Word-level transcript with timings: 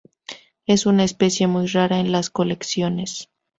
Es 0.65 0.87
una 0.87 1.03
especie 1.03 1.45
muy 1.45 1.67
rara 1.67 1.99
en 1.99 2.11
las 2.11 2.31
colecciones. 2.31 3.29